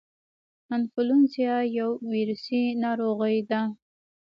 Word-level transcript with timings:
انفلونزا 0.75 1.53
یو 1.77 1.89
ویروسي 2.11 2.61
ناروغي 2.83 3.39
ده 3.49 3.61